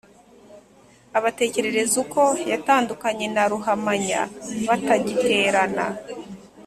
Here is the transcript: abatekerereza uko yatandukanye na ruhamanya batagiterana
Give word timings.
abatekerereza 1.17 1.95
uko 2.03 2.21
yatandukanye 2.51 3.25
na 3.35 3.43
ruhamanya 3.51 4.19
batagiterana 4.67 5.85